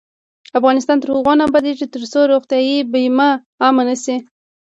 افغانستان 0.59 0.97
تر 0.99 1.09
هغو 1.13 1.33
نه 1.39 1.43
ابادیږي، 1.49 1.85
ترڅو 1.93 2.19
روغتیايي 2.31 2.77
بیمه 2.91 3.29
عامه 3.63 3.83
نشي. 3.89 4.15